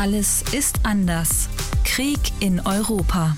[0.00, 1.50] Alles ist anders.
[1.84, 3.36] Krieg in Europa.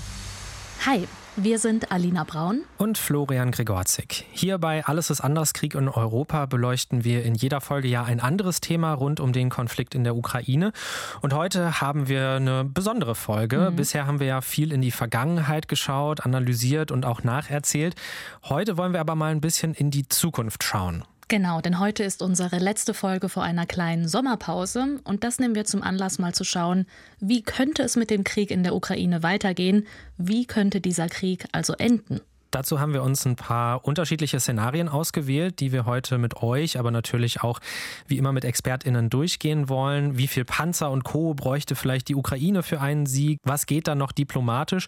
[0.85, 4.25] Hi, wir sind Alina Braun und Florian Gregorzig.
[4.31, 8.21] Hier bei Alles ist anders Krieg in Europa beleuchten wir in jeder Folge ja ein
[8.21, 10.71] anderes Thema rund um den Konflikt in der Ukraine.
[11.19, 13.71] Und heute haben wir eine besondere Folge.
[13.71, 13.75] Mhm.
[13.75, 17.95] Bisher haben wir ja viel in die Vergangenheit geschaut, analysiert und auch nacherzählt.
[18.43, 21.03] Heute wollen wir aber mal ein bisschen in die Zukunft schauen.
[21.27, 25.65] Genau, denn heute ist unsere letzte Folge vor einer kleinen Sommerpause und das nehmen wir
[25.65, 26.85] zum Anlass mal zu schauen,
[27.19, 31.73] wie könnte es mit dem Krieg in der Ukraine weitergehen, wie könnte dieser Krieg also
[31.73, 32.21] enden.
[32.53, 36.91] Dazu haben wir uns ein paar unterschiedliche Szenarien ausgewählt, die wir heute mit euch, aber
[36.91, 37.59] natürlich auch
[38.05, 40.19] wie immer mit Expertinnen durchgehen wollen.
[40.19, 43.39] Wie viel Panzer und Co bräuchte vielleicht die Ukraine für einen Sieg?
[43.43, 44.85] Was geht dann noch diplomatisch?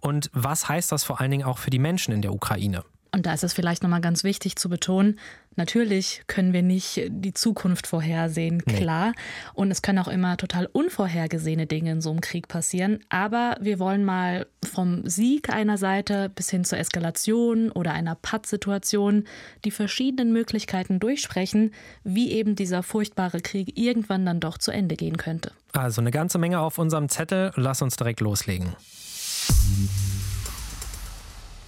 [0.00, 2.84] Und was heißt das vor allen Dingen auch für die Menschen in der Ukraine?
[3.12, 5.18] Und da ist es vielleicht nochmal ganz wichtig zu betonen,
[5.56, 9.08] natürlich können wir nicht die Zukunft vorhersehen, klar.
[9.08, 9.14] Nee.
[9.54, 13.00] Und es können auch immer total unvorhergesehene Dinge in so einem Krieg passieren.
[13.08, 19.24] Aber wir wollen mal vom Sieg einer Seite bis hin zur Eskalation oder einer Pattsituation
[19.64, 21.72] die verschiedenen Möglichkeiten durchsprechen,
[22.04, 25.52] wie eben dieser furchtbare Krieg irgendwann dann doch zu Ende gehen könnte.
[25.72, 27.52] Also eine ganze Menge auf unserem Zettel.
[27.56, 28.74] Lass uns direkt loslegen.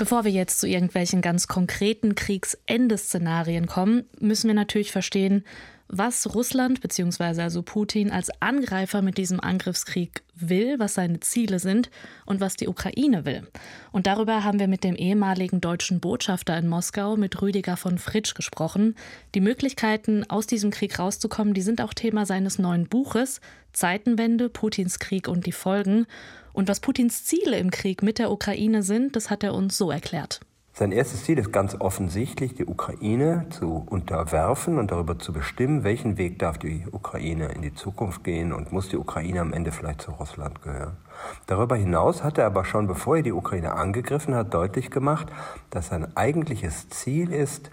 [0.00, 5.44] Bevor wir jetzt zu irgendwelchen ganz konkreten Kriegsendeszenarien kommen, müssen wir natürlich verstehen,
[5.88, 7.42] was Russland bzw.
[7.42, 11.90] also Putin als Angreifer mit diesem Angriffskrieg will, was seine Ziele sind
[12.24, 13.46] und was die Ukraine will.
[13.92, 18.34] Und darüber haben wir mit dem ehemaligen deutschen Botschafter in Moskau, mit Rüdiger von Fritsch,
[18.34, 18.94] gesprochen.
[19.34, 24.98] Die Möglichkeiten, aus diesem Krieg rauszukommen, die sind auch Thema seines neuen Buches Zeitenwende, Putins
[24.98, 26.06] Krieg und die Folgen.
[26.60, 29.90] Und was Putins Ziele im Krieg mit der Ukraine sind, das hat er uns so
[29.90, 30.40] erklärt.
[30.74, 36.18] Sein erstes Ziel ist ganz offensichtlich, die Ukraine zu unterwerfen und darüber zu bestimmen, welchen
[36.18, 40.02] Weg darf die Ukraine in die Zukunft gehen und muss die Ukraine am Ende vielleicht
[40.02, 40.98] zu Russland gehören.
[41.46, 45.28] Darüber hinaus hat er aber schon, bevor er die Ukraine angegriffen hat, deutlich gemacht,
[45.70, 47.70] dass sein eigentliches Ziel ist,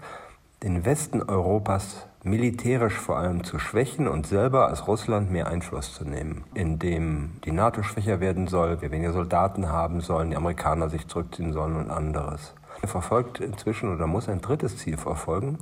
[0.62, 6.04] den Westen Europas militärisch vor allem zu schwächen und selber als Russland mehr Einfluss zu
[6.04, 11.06] nehmen, indem die NATO schwächer werden soll, wir weniger Soldaten haben sollen, die Amerikaner sich
[11.06, 12.54] zurückziehen sollen und anderes.
[12.82, 15.58] Er verfolgt inzwischen oder muss ein drittes Ziel verfolgen.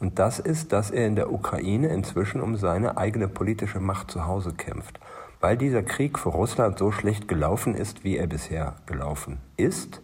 [0.00, 4.26] Und das ist, dass er in der Ukraine inzwischen um seine eigene politische Macht zu
[4.26, 5.00] Hause kämpft.
[5.40, 10.02] Weil dieser Krieg für Russland so schlecht gelaufen ist, wie er bisher gelaufen ist,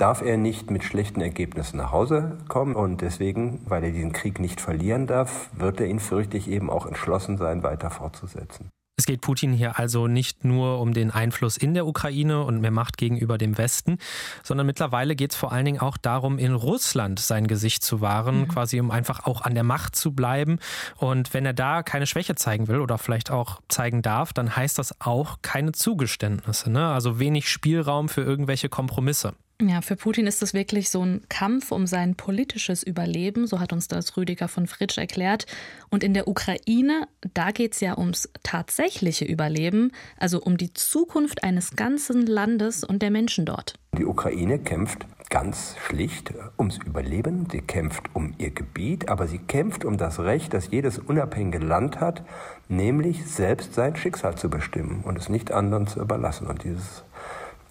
[0.00, 2.74] darf er nicht mit schlechten Ergebnissen nach Hause kommen.
[2.74, 6.70] Und deswegen, weil er diesen Krieg nicht verlieren darf, wird er ihn, fürchte ich, eben
[6.70, 8.70] auch entschlossen sein, weiter fortzusetzen.
[8.96, 12.70] Es geht Putin hier also nicht nur um den Einfluss in der Ukraine und mehr
[12.70, 13.96] Macht gegenüber dem Westen,
[14.42, 18.40] sondern mittlerweile geht es vor allen Dingen auch darum, in Russland sein Gesicht zu wahren,
[18.40, 18.48] mhm.
[18.48, 20.58] quasi um einfach auch an der Macht zu bleiben.
[20.96, 24.78] Und wenn er da keine Schwäche zeigen will oder vielleicht auch zeigen darf, dann heißt
[24.78, 26.88] das auch keine Zugeständnisse, ne?
[26.88, 29.32] also wenig Spielraum für irgendwelche Kompromisse.
[29.60, 33.72] Ja, für Putin ist es wirklich so ein Kampf um sein politisches Überleben, so hat
[33.72, 35.46] uns das Rüdiger von Fritsch erklärt.
[35.90, 41.44] Und in der Ukraine, da geht es ja ums tatsächliche Überleben, also um die Zukunft
[41.44, 43.74] eines ganzen Landes und der Menschen dort.
[43.98, 47.46] Die Ukraine kämpft ganz schlicht ums Überleben.
[47.50, 52.00] Sie kämpft um ihr Gebiet, aber sie kämpft um das Recht, das jedes unabhängige Land
[52.00, 52.22] hat,
[52.68, 56.46] nämlich selbst sein Schicksal zu bestimmen und es nicht anderen zu überlassen.
[56.46, 57.04] Und dieses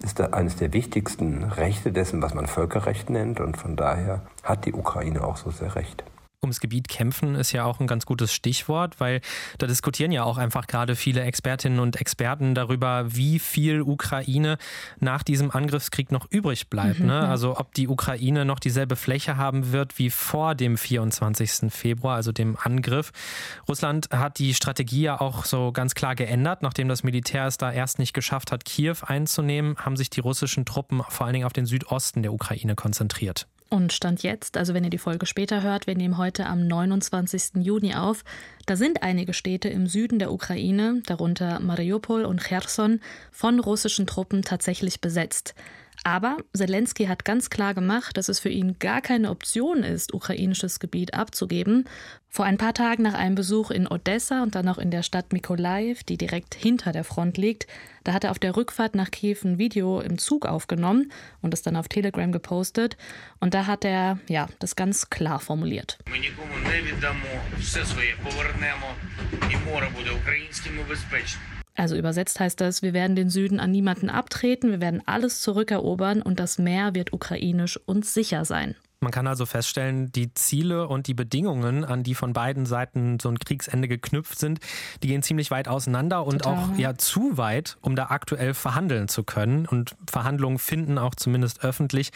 [0.02, 3.40] ist eines der wichtigsten Rechte dessen, was man Völkerrecht nennt.
[3.40, 6.04] Und von daher hat die Ukraine auch so sehr recht
[6.42, 9.20] ums Gebiet kämpfen ist ja auch ein ganz gutes Stichwort, weil
[9.58, 14.56] da diskutieren ja auch einfach gerade viele Expertinnen und Experten darüber, wie viel Ukraine
[15.00, 17.00] nach diesem Angriffskrieg noch übrig bleibt.
[17.00, 17.06] Mhm.
[17.06, 17.28] Ne?
[17.28, 21.70] Also ob die Ukraine noch dieselbe Fläche haben wird wie vor dem 24.
[21.70, 23.12] Februar, also dem Angriff.
[23.68, 26.62] Russland hat die Strategie ja auch so ganz klar geändert.
[26.62, 30.64] Nachdem das Militär es da erst nicht geschafft hat, Kiew einzunehmen, haben sich die russischen
[30.64, 33.46] Truppen vor allen Dingen auf den Südosten der Ukraine konzentriert.
[33.72, 37.62] Und Stand jetzt, also wenn ihr die Folge später hört, wir nehmen heute am 29.
[37.64, 38.24] Juni auf,
[38.66, 43.00] da sind einige Städte im Süden der Ukraine, darunter Mariupol und Cherson,
[43.30, 45.54] von russischen Truppen tatsächlich besetzt.
[46.02, 50.80] Aber Zelensky hat ganz klar gemacht, dass es für ihn gar keine Option ist, ukrainisches
[50.80, 51.84] Gebiet abzugeben.
[52.28, 55.32] Vor ein paar Tagen nach einem Besuch in Odessa und dann auch in der Stadt
[55.32, 57.66] Mykolaiv, die direkt hinter der Front liegt,
[58.04, 61.12] da hat er auf der Rückfahrt nach Kiew ein Video im Zug aufgenommen
[61.42, 62.96] und es dann auf Telegram gepostet.
[63.40, 65.98] Und da hat er ja das ganz klar formuliert.
[71.80, 76.20] Also übersetzt heißt das, wir werden den Süden an niemanden abtreten, wir werden alles zurückerobern
[76.20, 78.74] und das Meer wird ukrainisch und sicher sein.
[79.02, 83.30] Man kann also feststellen, die Ziele und die Bedingungen, an die von beiden Seiten so
[83.30, 84.60] ein Kriegsende geknüpft sind,
[85.02, 86.58] die gehen ziemlich weit auseinander und Total.
[86.58, 89.64] auch ja zu weit, um da aktuell verhandeln zu können.
[89.64, 92.10] Und Verhandlungen finden auch zumindest öffentlich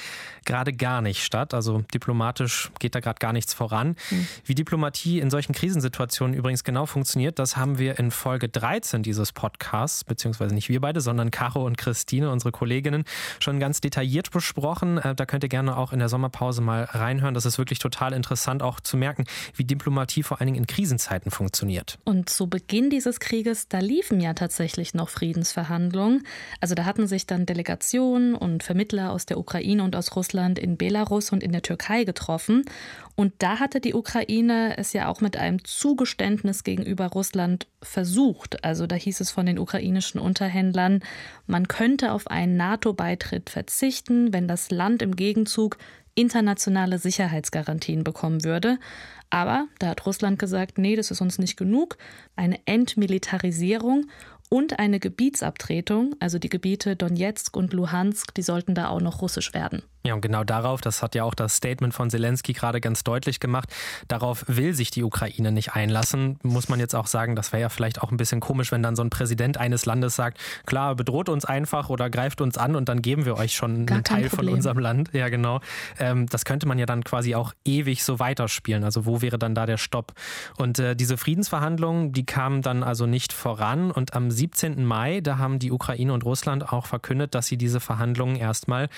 [0.45, 1.55] gerade gar nicht statt.
[1.55, 3.97] Also diplomatisch geht da gerade gar nichts voran.
[4.11, 4.29] Mhm.
[4.45, 9.33] Wie Diplomatie in solchen Krisensituationen übrigens genau funktioniert, das haben wir in Folge 13 dieses
[9.33, 13.05] Podcasts, beziehungsweise nicht wir beide, sondern Caro und Christine, unsere Kolleginnen,
[13.41, 14.99] schon ganz detailliert besprochen.
[14.99, 17.35] Äh, da könnt ihr gerne auch in der Sommerpause mal mal reinhören.
[17.35, 19.25] Das ist wirklich total interessant, auch zu merken,
[19.55, 21.99] wie Diplomatie vor allen Dingen in Krisenzeiten funktioniert.
[22.05, 26.27] Und zu Beginn dieses Krieges, da liefen ja tatsächlich noch Friedensverhandlungen.
[26.61, 30.77] Also da hatten sich dann Delegationen und Vermittler aus der Ukraine und aus Russland in
[30.77, 32.65] Belarus und in der Türkei getroffen.
[33.17, 38.65] Und da hatte die Ukraine es ja auch mit einem Zugeständnis gegenüber Russland versucht.
[38.65, 41.01] Also da hieß es von den ukrainischen Unterhändlern,
[41.47, 45.79] man könnte auf einen NATO-Beitritt verzichten, wenn das Land im Gegenzug
[46.15, 48.79] internationale Sicherheitsgarantien bekommen würde.
[49.31, 51.99] Aber da hat Russland gesagt, nee, das ist uns nicht genug.
[52.37, 54.07] Eine Entmilitarisierung
[54.55, 59.53] und eine Gebietsabtretung, also die Gebiete Donetsk und Luhansk, die sollten da auch noch russisch
[59.53, 59.83] werden.
[60.07, 63.41] Ja, und genau darauf, das hat ja auch das Statement von Zelensky gerade ganz deutlich
[63.41, 63.71] gemacht,
[64.07, 66.39] darauf will sich die Ukraine nicht einlassen.
[66.43, 68.97] Muss man jetzt auch sagen, das wäre ja vielleicht auch ein bisschen komisch, wenn dann
[68.97, 72.91] so ein Präsident eines Landes sagt, klar, bedroht uns einfach oder greift uns an und
[72.91, 74.49] dann geben wir euch schon Gar einen Teil Problem.
[74.49, 75.09] von unserem Land.
[75.15, 75.61] Ja, genau.
[75.99, 78.85] Ähm, das könnte man ja dann quasi auch ewig so weiterspielen.
[78.85, 80.13] Also wo wäre dann da der Stopp?
[80.59, 83.91] Und äh, diese Friedensverhandlungen, die kamen dann also nicht voran.
[83.91, 84.85] Und am 17.
[84.85, 88.91] Mai, da haben die Ukraine und Russland auch verkündet, dass sie diese Verhandlungen erstmal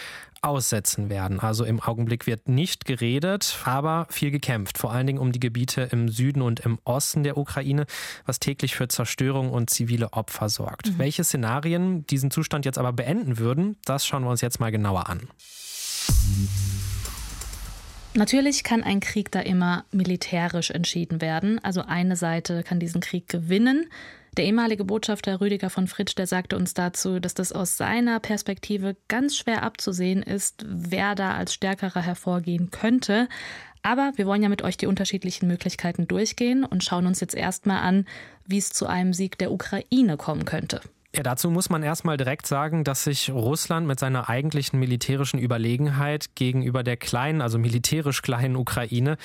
[0.42, 1.38] aussetzen werden.
[1.38, 5.82] Also im Augenblick wird nicht geredet, aber viel gekämpft, vor allen Dingen um die Gebiete
[5.92, 7.86] im Süden und im Osten der Ukraine,
[8.24, 10.88] was täglich für Zerstörung und zivile Opfer sorgt.
[10.88, 10.98] Mhm.
[10.98, 15.08] Welche Szenarien diesen Zustand jetzt aber beenden würden, das schauen wir uns jetzt mal genauer
[15.08, 15.28] an.
[18.14, 21.62] Natürlich kann ein Krieg da immer militärisch entschieden werden.
[21.62, 23.88] Also eine Seite kann diesen Krieg gewinnen,
[24.36, 28.96] der ehemalige Botschafter Rüdiger von Fritsch, der sagte uns dazu, dass das aus seiner Perspektive
[29.08, 33.28] ganz schwer abzusehen ist, wer da als Stärkerer hervorgehen könnte.
[33.82, 37.78] Aber wir wollen ja mit euch die unterschiedlichen Möglichkeiten durchgehen und schauen uns jetzt erstmal
[37.78, 38.04] an,
[38.44, 40.80] wie es zu einem Sieg der Ukraine kommen könnte.
[41.16, 46.34] Ja, dazu muss man erstmal direkt sagen, dass sich Russland mit seiner eigentlichen militärischen Überlegenheit
[46.34, 49.16] gegenüber der kleinen, also militärisch kleinen Ukraine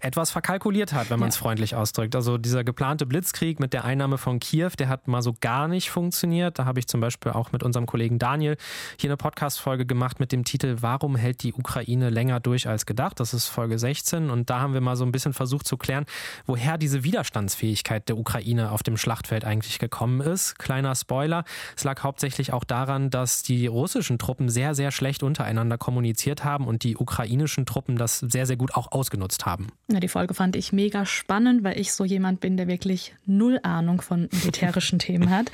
[0.00, 1.42] etwas verkalkuliert hat, wenn man es ja.
[1.42, 2.14] freundlich ausdrückt.
[2.14, 5.90] Also dieser geplante Blitzkrieg mit der Einnahme von Kiew, der hat mal so gar nicht
[5.90, 6.60] funktioniert.
[6.60, 8.56] Da habe ich zum Beispiel auch mit unserem Kollegen Daniel
[8.96, 13.18] hier eine Podcast-Folge gemacht mit dem Titel Warum hält die Ukraine länger durch als gedacht?
[13.18, 16.04] Das ist Folge 16 und da haben wir mal so ein bisschen versucht zu klären,
[16.46, 20.56] woher diese Widerstandsfähigkeit der Ukraine auf dem Schlachtfeld eigentlich gekommen ist.
[20.56, 21.39] Kleiner Spoiler.
[21.76, 26.66] Es lag hauptsächlich auch daran, dass die russischen Truppen sehr, sehr schlecht untereinander kommuniziert haben
[26.66, 29.68] und die ukrainischen Truppen das sehr, sehr gut auch ausgenutzt haben.
[29.90, 33.60] Ja, die Folge fand ich mega spannend, weil ich so jemand bin, der wirklich null
[33.62, 35.50] Ahnung von militärischen Themen hat.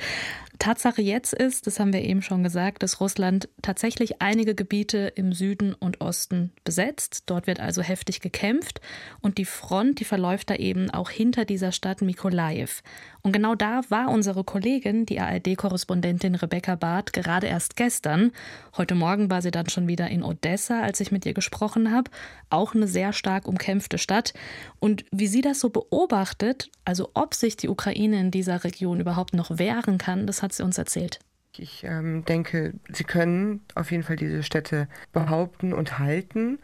[0.59, 5.33] Tatsache jetzt ist, das haben wir eben schon gesagt, dass Russland tatsächlich einige Gebiete im
[5.33, 7.23] Süden und Osten besetzt.
[7.27, 8.81] Dort wird also heftig gekämpft
[9.21, 12.69] und die Front, die verläuft da eben auch hinter dieser Stadt Mikolajew.
[13.27, 18.31] Und genau da war unsere Kollegin, die ARD-Korrespondentin Rebecca Barth, gerade erst gestern.
[18.77, 22.09] Heute Morgen war sie dann schon wieder in Odessa, als ich mit ihr gesprochen habe.
[22.49, 24.33] Auch eine sehr stark umkämpfte Stadt.
[24.79, 29.33] Und wie sie das so beobachtet, also ob sich die Ukraine in dieser Region überhaupt
[29.33, 31.19] noch wehren kann, das hat sie uns erzählt.
[31.59, 36.59] Ich ähm, denke, sie können auf jeden Fall diese Städte behaupten und halten.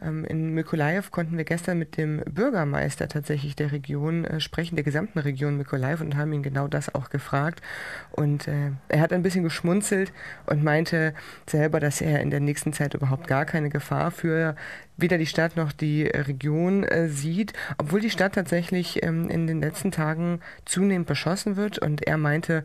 [0.00, 4.84] Ähm, in Mykolajew konnten wir gestern mit dem Bürgermeister tatsächlich der Region äh, sprechen, der
[4.84, 7.62] gesamten Region Mykolajew und haben ihn genau das auch gefragt.
[8.10, 10.12] Und äh, er hat ein bisschen geschmunzelt
[10.46, 11.14] und meinte
[11.48, 14.56] selber, dass er in der nächsten Zeit überhaupt gar keine Gefahr für
[14.96, 19.60] weder die Stadt noch die Region äh, sieht, obwohl die Stadt tatsächlich ähm, in den
[19.60, 21.78] letzten Tagen zunehmend beschossen wird.
[21.78, 22.64] Und er meinte,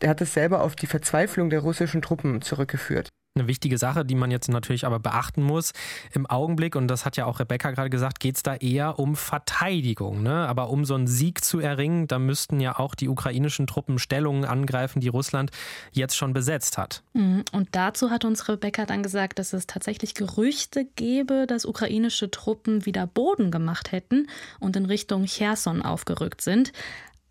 [0.00, 3.08] er hat es selber auf die Verzweiflung der russischen Truppen zurückgeführt.
[3.36, 5.72] Eine wichtige Sache, die man jetzt natürlich aber beachten muss,
[6.12, 9.16] im Augenblick, und das hat ja auch Rebecca gerade gesagt, geht es da eher um
[9.16, 10.22] Verteidigung.
[10.22, 10.46] Ne?
[10.46, 14.44] Aber um so einen Sieg zu erringen, da müssten ja auch die ukrainischen Truppen Stellungen
[14.44, 15.50] angreifen, die Russland
[15.90, 17.02] jetzt schon besetzt hat.
[17.14, 17.44] Mhm.
[17.50, 22.86] Und dazu hat uns Rebecca dann gesagt, dass es tatsächlich Gerüchte gäbe, dass ukrainische Truppen
[22.86, 24.28] wieder Boden gemacht hätten
[24.60, 26.72] und in Richtung Cherson aufgerückt sind.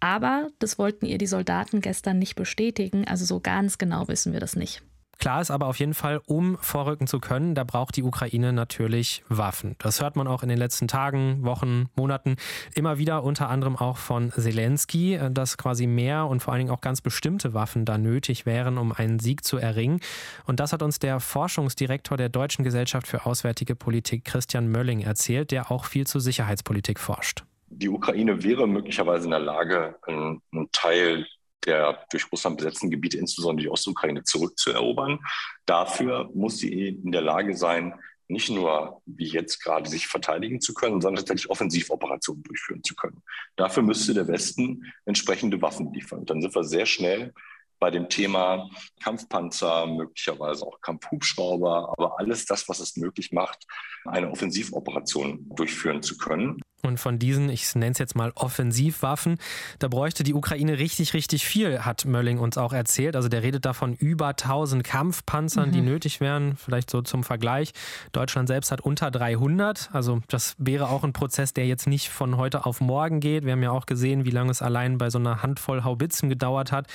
[0.03, 4.41] Aber das wollten ihr die Soldaten gestern nicht bestätigen, also so ganz genau wissen wir
[4.41, 4.83] das nicht.
[5.17, 9.23] Klar ist aber auf jeden Fall, um vorrücken zu können, da braucht die Ukraine natürlich
[9.29, 9.77] Waffen.
[9.79, 12.35] Das hört man auch in den letzten Tagen, Wochen, Monaten
[12.75, 16.81] immer wieder, unter anderem auch von Zelensky, dass quasi mehr und vor allen Dingen auch
[16.81, 20.01] ganz bestimmte Waffen da nötig wären, um einen Sieg zu erringen.
[20.43, 25.51] Und das hat uns der Forschungsdirektor der Deutschen Gesellschaft für Auswärtige Politik, Christian Mölling, erzählt,
[25.51, 27.45] der auch viel zur Sicherheitspolitik forscht.
[27.75, 31.25] Die Ukraine wäre möglicherweise in der Lage, einen Teil
[31.65, 35.19] der durch Russland besetzten Gebiete, insbesondere die Ostukraine, zurückzuerobern.
[35.65, 37.93] Dafür muss sie in der Lage sein,
[38.27, 43.21] nicht nur wie jetzt gerade sich verteidigen zu können, sondern tatsächlich Offensivoperationen durchführen zu können.
[43.55, 46.25] Dafür müsste der Westen entsprechende Waffen liefern.
[46.25, 47.33] Dann sind wir sehr schnell
[47.79, 48.69] bei dem Thema
[49.01, 53.65] Kampfpanzer, möglicherweise auch Kampfhubschrauber, aber alles das, was es möglich macht,
[54.05, 56.61] eine Offensivoperation durchführen zu können.
[56.83, 59.37] Und von diesen, ich nenne es jetzt mal Offensivwaffen,
[59.79, 63.15] da bräuchte die Ukraine richtig, richtig viel, hat Mölling uns auch erzählt.
[63.15, 65.73] Also der redet davon über 1000 Kampfpanzern, mhm.
[65.73, 66.57] die nötig wären.
[66.57, 67.71] Vielleicht so zum Vergleich.
[68.11, 69.91] Deutschland selbst hat unter 300.
[69.93, 73.45] Also das wäre auch ein Prozess, der jetzt nicht von heute auf morgen geht.
[73.45, 76.73] Wir haben ja auch gesehen, wie lange es allein bei so einer Handvoll Haubitzen gedauert
[76.73, 76.87] hat,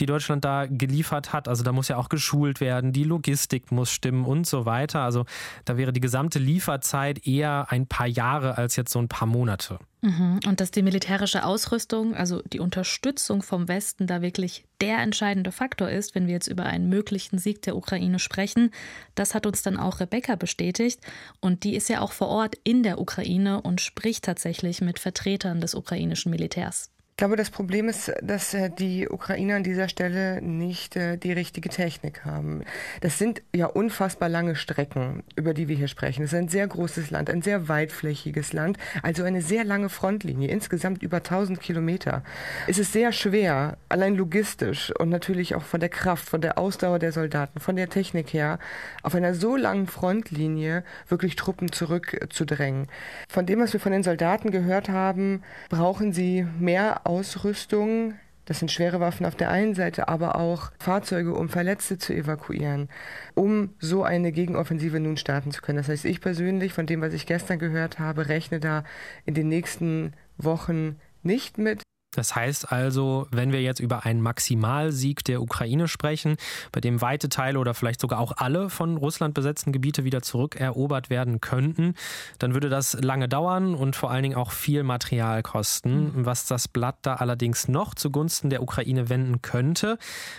[0.00, 1.48] die Deutschland da geliefert hat.
[1.48, 5.00] Also da muss ja auch geschult werden, die Logistik muss stimmen und so weiter.
[5.00, 5.26] Also
[5.66, 9.78] da wäre die gesamte Lieferzeit eher ein paar Jahre als jetzt so ein paar Monate.
[10.00, 10.40] Mhm.
[10.46, 15.90] Und dass die militärische Ausrüstung, also die Unterstützung vom Westen, da wirklich der entscheidende Faktor
[15.90, 18.70] ist, wenn wir jetzt über einen möglichen Sieg der Ukraine sprechen,
[19.14, 21.00] das hat uns dann auch Rebecca bestätigt.
[21.40, 25.60] Und die ist ja auch vor Ort in der Ukraine und spricht tatsächlich mit Vertretern
[25.60, 26.93] des ukrainischen Militärs.
[27.14, 31.30] Ich glaube, das Problem ist, dass äh, die Ukrainer an dieser Stelle nicht äh, die
[31.30, 32.64] richtige Technik haben.
[33.02, 36.24] Das sind ja unfassbar lange Strecken, über die wir hier sprechen.
[36.24, 40.48] Es ist ein sehr großes Land, ein sehr weitflächiges Land, also eine sehr lange Frontlinie,
[40.48, 42.24] insgesamt über 1000 Kilometer.
[42.66, 46.98] Es ist sehr schwer, allein logistisch und natürlich auch von der Kraft, von der Ausdauer
[46.98, 48.58] der Soldaten, von der Technik her,
[49.04, 52.88] auf einer so langen Frontlinie wirklich Truppen zurückzudrängen.
[53.28, 58.14] Von dem, was wir von den Soldaten gehört haben, brauchen sie mehr Ausrüstung.
[58.46, 62.90] Das sind schwere Waffen auf der einen Seite, aber auch Fahrzeuge, um Verletzte zu evakuieren,
[63.34, 65.78] um so eine Gegenoffensive nun starten zu können.
[65.78, 68.84] Das heißt, ich persönlich, von dem, was ich gestern gehört habe, rechne da
[69.24, 71.82] in den nächsten Wochen nicht mit.
[72.16, 76.36] Das heißt also, wenn wir jetzt über einen Maximalsieg der Ukraine sprechen,
[76.72, 81.10] bei dem weite Teile oder vielleicht sogar auch alle von Russland besetzten Gebiete wieder zurückerobert
[81.10, 81.94] werden könnten,
[82.38, 86.12] dann würde das lange dauern und vor allen Dingen auch viel Material kosten.
[86.14, 86.26] Mhm.
[86.26, 89.98] Was das Blatt da allerdings noch zugunsten der Ukraine wenden könnte,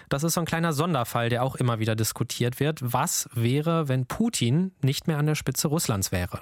[0.09, 2.79] das ist so ein kleiner Sonderfall, der auch immer wieder diskutiert wird.
[2.81, 6.39] Was wäre, wenn Putin nicht mehr an der Spitze Russlands wäre?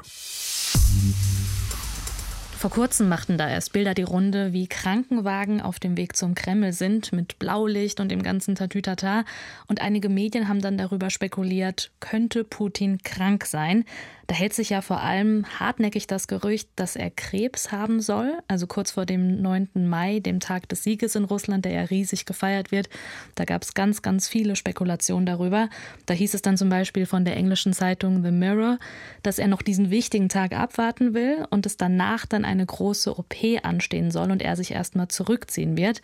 [2.63, 6.71] Vor kurzem machten da erst Bilder die Runde, wie Krankenwagen auf dem Weg zum Kreml
[6.71, 9.25] sind, mit Blaulicht und dem ganzen Tatütata.
[9.67, 13.83] Und einige Medien haben dann darüber spekuliert, könnte Putin krank sein.
[14.27, 18.37] Da hält sich ja vor allem hartnäckig das Gerücht, dass er Krebs haben soll.
[18.47, 19.69] Also kurz vor dem 9.
[19.73, 22.89] Mai, dem Tag des Sieges in Russland, der ja riesig gefeiert wird.
[23.35, 25.69] Da gab es ganz, ganz viele Spekulationen darüber.
[26.05, 28.79] Da hieß es dann zum Beispiel von der englischen Zeitung The Mirror,
[29.23, 33.35] dass er noch diesen wichtigen Tag abwarten will und es danach dann eine große OP
[33.63, 36.01] anstehen soll und er sich erstmal zurückziehen wird.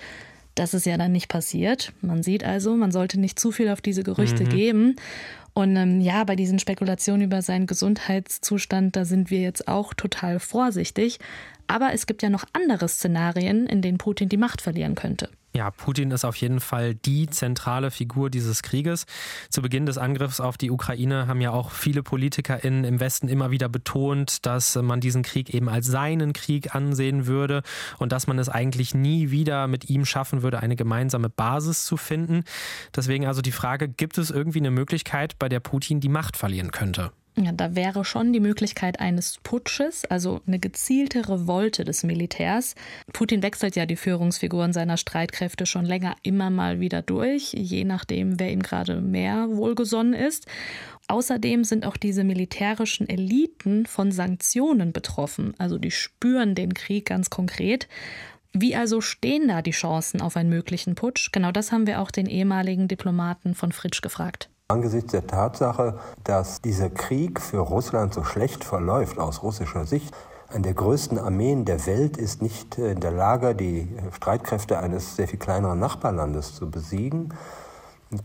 [0.60, 1.94] Das ist ja dann nicht passiert.
[2.02, 4.50] Man sieht also, man sollte nicht zu viel auf diese Gerüchte mhm.
[4.50, 4.96] geben.
[5.54, 10.40] Und ähm, ja, bei diesen Spekulationen über seinen Gesundheitszustand, da sind wir jetzt auch total
[10.40, 11.20] vorsichtig.
[11.68, 15.30] Aber es gibt ja noch andere Szenarien, in denen Putin die Macht verlieren könnte.
[15.60, 19.06] Ja, Putin ist auf jeden Fall die zentrale Figur dieses Krieges.
[19.50, 23.52] Zu Beginn des Angriffs auf die Ukraine haben ja auch viele PolitikerInnen im Westen immer
[23.52, 27.62] wieder betont, dass man diesen Krieg eben als seinen Krieg ansehen würde
[27.98, 31.98] und dass man es eigentlich nie wieder mit ihm schaffen würde, eine gemeinsame Basis zu
[31.98, 32.46] finden.
[32.96, 36.72] Deswegen also die Frage, gibt es irgendwie eine Möglichkeit, bei der Putin die Macht verlieren
[36.72, 37.12] könnte?
[37.42, 42.76] Ja, da wäre schon die Möglichkeit eines Putsches, also eine gezielte Revolte des Militärs.
[43.14, 48.42] Putin wechselt ja die Führungsfiguren seiner Streitkräfte schon länger immer mal wieder durch, je nachdem,
[48.42, 50.48] wer ihm gerade mehr wohlgesonnen ist.
[51.08, 57.30] Außerdem sind auch diese militärischen Eliten von Sanktionen betroffen, also die spüren den Krieg ganz
[57.30, 57.88] konkret.
[58.52, 61.32] Wie also stehen da die Chancen auf einen möglichen Putsch?
[61.32, 64.50] Genau das haben wir auch den ehemaligen Diplomaten von Fritsch gefragt.
[64.72, 70.14] Angesichts der Tatsache, dass dieser Krieg für Russland so schlecht verläuft aus russischer Sicht,
[70.50, 75.28] eine der größten Armeen der Welt ist nicht in der Lage, die Streitkräfte eines sehr
[75.28, 77.34] viel kleineren Nachbarlandes zu besiegen,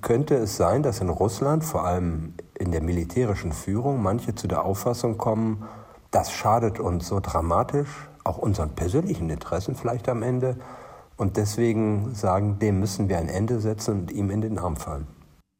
[0.02, 4.66] könnte es sein, dass in Russland, vor allem in der militärischen Führung, manche zu der
[4.66, 5.64] Auffassung kommen,
[6.10, 10.58] das schadet uns so dramatisch, auch unseren persönlichen Interessen vielleicht am Ende,
[11.16, 15.06] und deswegen sagen, dem müssen wir ein Ende setzen und ihm in den Arm fallen.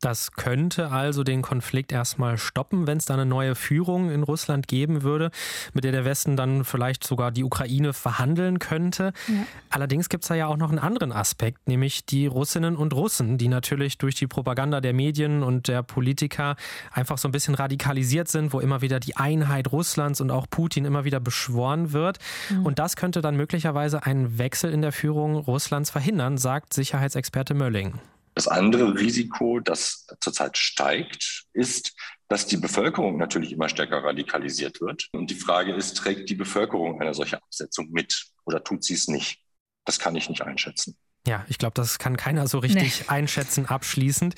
[0.05, 4.69] Das könnte also den Konflikt erstmal stoppen, wenn es da eine neue Führung in Russland
[4.69, 5.31] geben würde,
[5.73, 9.15] mit der der Westen dann vielleicht sogar die Ukraine verhandeln könnte.
[9.29, 9.47] Ja.
[9.71, 13.39] Allerdings gibt es da ja auch noch einen anderen Aspekt, nämlich die Russinnen und Russen,
[13.39, 16.57] die natürlich durch die Propaganda der Medien und der Politiker
[16.93, 20.85] einfach so ein bisschen radikalisiert sind, wo immer wieder die Einheit Russlands und auch Putin
[20.85, 22.19] immer wieder beschworen wird.
[22.51, 22.67] Mhm.
[22.67, 27.95] Und das könnte dann möglicherweise einen Wechsel in der Führung Russlands verhindern, sagt Sicherheitsexperte Mölling.
[28.35, 31.95] Das andere Risiko, das zurzeit steigt, ist,
[32.29, 35.09] dass die Bevölkerung natürlich immer stärker radikalisiert wird.
[35.13, 39.09] Und die Frage ist, trägt die Bevölkerung eine solche Absetzung mit oder tut sie es
[39.09, 39.41] nicht?
[39.85, 40.97] Das kann ich nicht einschätzen.
[41.27, 43.07] Ja, ich glaube, das kann keiner so richtig nee.
[43.09, 44.35] einschätzen abschließend.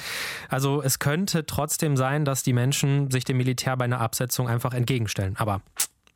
[0.48, 4.72] Also es könnte trotzdem sein, dass die Menschen sich dem Militär bei einer Absetzung einfach
[4.72, 5.36] entgegenstellen.
[5.36, 5.62] Aber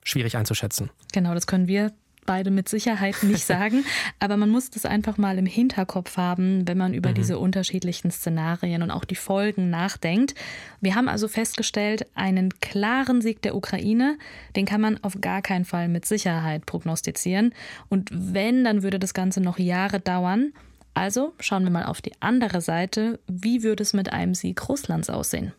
[0.05, 0.91] schwierig einzuschätzen.
[1.13, 1.93] Genau, das können wir
[2.31, 3.85] beide mit Sicherheit nicht sagen,
[4.21, 7.15] aber man muss das einfach mal im Hinterkopf haben, wenn man über mhm.
[7.15, 10.37] diese unterschiedlichen Szenarien und auch die Folgen nachdenkt.
[10.81, 14.17] Wir haben also festgestellt, einen klaren Sieg der Ukraine,
[14.55, 17.53] den kann man auf gar keinen Fall mit Sicherheit prognostizieren.
[17.89, 20.53] Und wenn, dann würde das Ganze noch Jahre dauern.
[20.95, 23.19] Also schauen wir mal auf die andere Seite.
[23.27, 25.53] Wie würde es mit einem Sieg Russlands aussehen?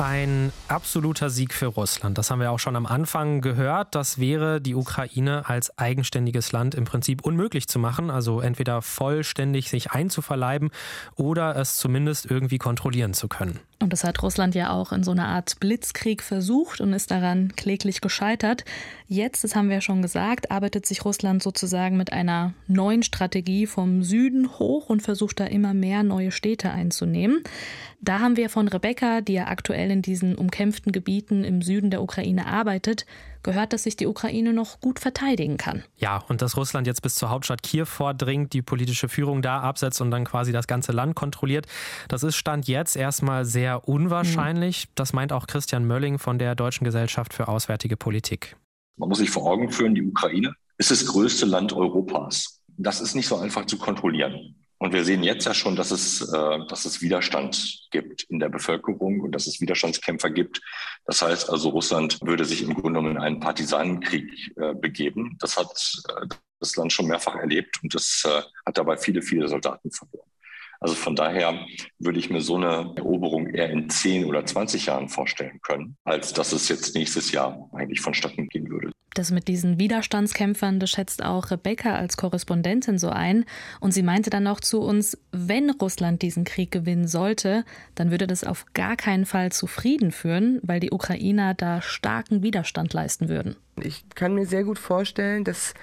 [0.00, 2.18] Ein absoluter Sieg für Russland.
[2.18, 3.96] Das haben wir auch schon am Anfang gehört.
[3.96, 8.08] Das wäre die Ukraine als eigenständiges Land im Prinzip unmöglich zu machen.
[8.08, 10.70] Also entweder vollständig sich einzuverleiben
[11.16, 13.58] oder es zumindest irgendwie kontrollieren zu können.
[13.80, 17.54] Und das hat Russland ja auch in so einer Art Blitzkrieg versucht und ist daran
[17.56, 18.64] kläglich gescheitert.
[19.10, 23.66] Jetzt, das haben wir ja schon gesagt, arbeitet sich Russland sozusagen mit einer neuen Strategie
[23.66, 27.42] vom Süden hoch und versucht da immer mehr neue Städte einzunehmen.
[28.02, 32.02] Da haben wir von Rebecca, die ja aktuell in diesen umkämpften Gebieten im Süden der
[32.02, 33.06] Ukraine arbeitet,
[33.42, 35.84] gehört, dass sich die Ukraine noch gut verteidigen kann.
[35.96, 40.02] Ja, und dass Russland jetzt bis zur Hauptstadt Kiew vordringt, die politische Führung da absetzt
[40.02, 41.66] und dann quasi das ganze Land kontrolliert,
[42.08, 44.88] das ist Stand jetzt erstmal sehr unwahrscheinlich.
[44.88, 44.92] Mhm.
[44.96, 48.54] Das meint auch Christian Mölling von der Deutschen Gesellschaft für Auswärtige Politik.
[48.98, 52.62] Man muss sich vor Augen führen, die Ukraine ist das größte Land Europas.
[52.76, 54.54] Das ist nicht so einfach zu kontrollieren.
[54.80, 58.48] Und wir sehen jetzt ja schon, dass es, äh, dass es Widerstand gibt in der
[58.48, 60.60] Bevölkerung und dass es Widerstandskämpfer gibt.
[61.04, 65.36] Das heißt also, Russland würde sich im Grunde genommen in einen Partisanenkrieg äh, begeben.
[65.40, 65.70] Das hat
[66.10, 66.26] äh,
[66.60, 68.24] das Land schon mehrfach erlebt und das
[68.66, 70.28] hat dabei viele, viele Soldaten verloren.
[70.80, 71.66] Also von daher
[71.98, 76.32] würde ich mir so eine Eroberung eher in 10 oder 20 Jahren vorstellen können, als
[76.32, 78.92] dass es jetzt nächstes Jahr eigentlich vonstatten gehen würde.
[79.14, 83.46] Das mit diesen Widerstandskämpfern, das schätzt auch Rebecca als Korrespondentin so ein.
[83.80, 87.64] Und sie meinte dann auch zu uns, wenn Russland diesen Krieg gewinnen sollte,
[87.96, 92.44] dann würde das auf gar keinen Fall zu Frieden führen, weil die Ukrainer da starken
[92.44, 93.56] Widerstand leisten würden.
[93.82, 95.74] Ich kann mir sehr gut vorstellen, dass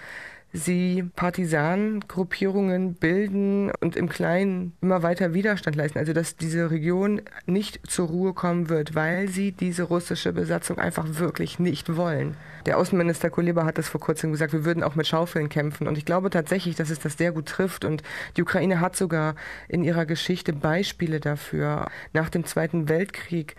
[0.56, 6.00] sie Partisanengruppierungen bilden und im Kleinen immer weiter Widerstand leisten.
[6.00, 11.06] Also dass diese Region nicht zur Ruhe kommen wird, weil sie diese russische Besatzung einfach
[11.20, 12.36] wirklich nicht wollen.
[12.66, 15.88] Der Außenminister Kuleba hat das vor kurzem gesagt, wir würden auch mit Schaufeln kämpfen.
[15.88, 17.86] Und ich glaube tatsächlich, dass es das sehr gut trifft.
[17.86, 18.02] Und
[18.38, 19.36] die Ukraine hat sogar
[19.68, 21.88] in ihrer Geschichte Beispiele dafür.
[22.14, 23.56] Nach dem Zweiten Weltkrieg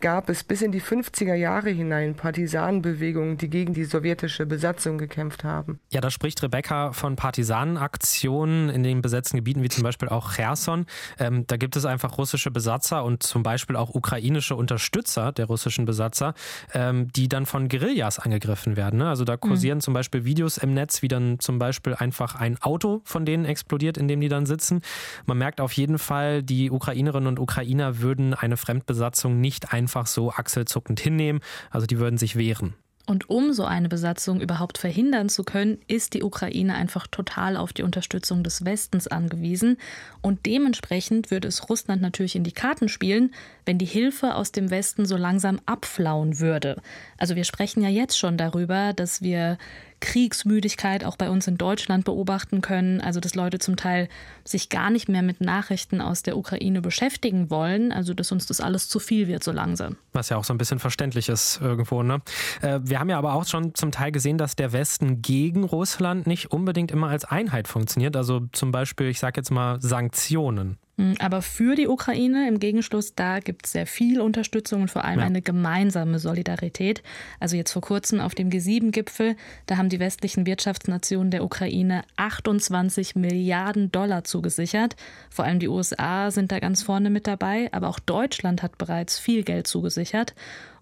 [0.00, 5.44] gab es bis in die 50er Jahre hinein Partisanenbewegungen, die gegen die sowjetische Besatzung gekämpft
[5.44, 5.80] haben.
[5.90, 10.86] Ja, da spricht Rebecca von Partisanenaktionen in den besetzten Gebieten, wie zum Beispiel auch Cherson.
[11.18, 15.84] Ähm, da gibt es einfach russische Besatzer und zum Beispiel auch ukrainische Unterstützer der russischen
[15.84, 16.34] Besatzer,
[16.72, 18.98] ähm, die dann von Guerillas angegriffen werden.
[18.98, 19.08] Ne?
[19.08, 19.82] Also da kursieren mhm.
[19.82, 23.98] zum Beispiel Videos im Netz, wie dann zum Beispiel einfach ein Auto von denen explodiert,
[23.98, 24.80] in dem die dann sitzen.
[25.26, 30.06] Man merkt auf jeden Fall, die Ukrainerinnen und Ukrainer würden eine Fremdbesatzung nicht ein einfach
[30.06, 31.40] so achselzuckend hinnehmen.
[31.70, 32.74] Also die würden sich wehren.
[33.06, 37.74] Und um so eine Besatzung überhaupt verhindern zu können, ist die Ukraine einfach total auf
[37.74, 39.76] die Unterstützung des Westens angewiesen.
[40.22, 43.34] Und dementsprechend würde es Russland natürlich in die Karten spielen,
[43.66, 46.80] wenn die Hilfe aus dem Westen so langsam abflauen würde.
[47.18, 49.58] Also wir sprechen ja jetzt schon darüber, dass wir
[50.04, 53.00] Kriegsmüdigkeit auch bei uns in Deutschland beobachten können.
[53.00, 54.08] Also dass Leute zum Teil
[54.44, 57.90] sich gar nicht mehr mit Nachrichten aus der Ukraine beschäftigen wollen.
[57.90, 59.96] Also dass uns das alles zu viel wird so langsam.
[60.12, 62.02] Was ja auch so ein bisschen verständlich ist irgendwo.
[62.02, 62.20] Ne?
[62.60, 66.26] Äh, wir haben ja aber auch schon zum Teil gesehen, dass der Westen gegen Russland
[66.26, 68.14] nicht unbedingt immer als Einheit funktioniert.
[68.14, 70.76] Also zum Beispiel, ich sage jetzt mal Sanktionen.
[70.96, 75.04] Hm, aber für die Ukraine im Gegenschluss, da gibt es sehr viel Unterstützung und vor
[75.04, 75.26] allem ja.
[75.26, 77.02] eine gemeinsame Solidarität.
[77.40, 83.16] Also jetzt vor kurzem auf dem G7-Gipfel, da haben die westlichen Wirtschaftsnationen der Ukraine 28
[83.16, 84.94] Milliarden Dollar zugesichert.
[85.30, 89.18] Vor allem die USA sind da ganz vorne mit dabei, aber auch Deutschland hat bereits
[89.18, 90.34] viel Geld zugesichert.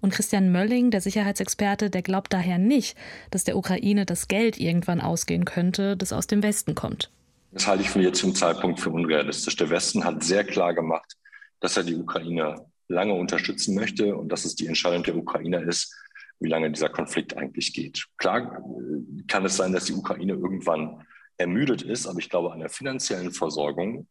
[0.03, 2.98] Und Christian Mölling, der Sicherheitsexperte, der glaubt daher nicht,
[3.31, 7.11] dass der Ukraine das Geld irgendwann ausgehen könnte, das aus dem Westen kommt.
[7.52, 9.56] Das halte ich für jetzt zum Zeitpunkt für unrealistisch.
[9.56, 11.16] Der Westen hat sehr klar gemacht,
[11.60, 15.94] dass er die Ukraine lange unterstützen möchte und dass es die Entscheidung der Ukrainer ist,
[16.40, 18.06] wie lange dieser Konflikt eigentlich geht.
[18.16, 22.60] Klar äh, kann es sein, dass die Ukraine irgendwann ermüdet ist, aber ich glaube, an
[22.60, 24.08] der finanziellen Versorgung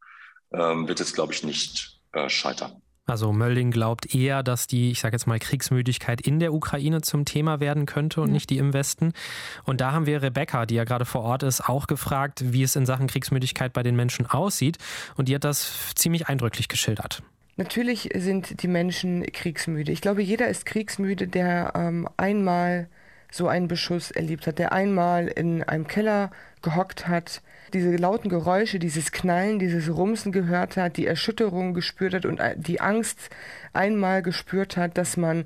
[0.53, 2.81] ähm, wird es, glaube ich, nicht äh, scheitern.
[3.11, 7.25] Also Mölling glaubt eher, dass die, ich sage jetzt mal, Kriegsmüdigkeit in der Ukraine zum
[7.25, 8.33] Thema werden könnte und ja.
[8.35, 9.11] nicht die im Westen.
[9.65, 12.77] Und da haben wir Rebecca, die ja gerade vor Ort ist, auch gefragt, wie es
[12.77, 14.77] in Sachen Kriegsmüdigkeit bei den Menschen aussieht.
[15.17, 17.21] Und die hat das ziemlich eindrücklich geschildert.
[17.57, 19.91] Natürlich sind die Menschen kriegsmüde.
[19.91, 22.87] Ich glaube, jeder ist kriegsmüde, der ähm, einmal
[23.31, 26.29] so einen Beschuss erlebt hat, der einmal in einem Keller
[26.61, 27.41] gehockt hat,
[27.73, 32.81] diese lauten Geräusche, dieses Knallen, dieses Rumsen gehört hat, die Erschütterung gespürt hat und die
[32.81, 33.29] Angst
[33.73, 35.45] einmal gespürt hat, dass man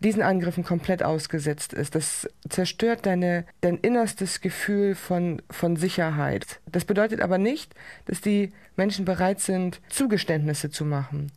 [0.00, 1.94] diesen Angriffen komplett ausgesetzt ist.
[1.94, 6.60] Das zerstört deine, dein innerstes Gefühl von, von Sicherheit.
[6.70, 11.32] Das bedeutet aber nicht, dass die Menschen bereit sind, Zugeständnisse zu machen.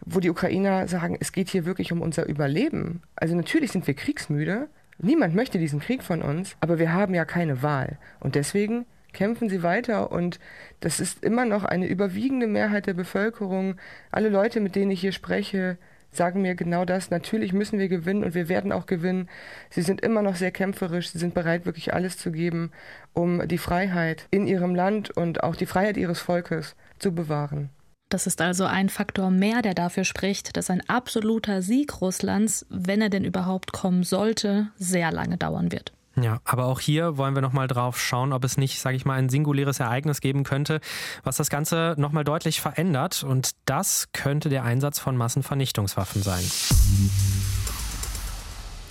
[0.00, 3.02] Wo die Ukrainer sagen, es geht hier wirklich um unser Überleben.
[3.16, 7.24] Also natürlich sind wir kriegsmüde, Niemand möchte diesen Krieg von uns, aber wir haben ja
[7.24, 7.98] keine Wahl.
[8.20, 10.38] Und deswegen kämpfen sie weiter und
[10.80, 13.76] das ist immer noch eine überwiegende Mehrheit der Bevölkerung.
[14.10, 15.78] Alle Leute, mit denen ich hier spreche,
[16.10, 17.10] sagen mir genau das.
[17.10, 19.28] Natürlich müssen wir gewinnen und wir werden auch gewinnen.
[19.70, 22.70] Sie sind immer noch sehr kämpferisch, sie sind bereit, wirklich alles zu geben,
[23.12, 27.70] um die Freiheit in ihrem Land und auch die Freiheit ihres Volkes zu bewahren.
[28.14, 33.02] Das ist also ein Faktor mehr, der dafür spricht, dass ein absoluter Sieg Russlands, wenn
[33.02, 35.92] er denn überhaupt kommen sollte, sehr lange dauern wird.
[36.14, 39.18] Ja, aber auch hier wollen wir nochmal drauf schauen, ob es nicht, sage ich mal,
[39.18, 40.80] ein singuläres Ereignis geben könnte,
[41.24, 43.24] was das Ganze nochmal deutlich verändert.
[43.24, 46.44] Und das könnte der Einsatz von Massenvernichtungswaffen sein.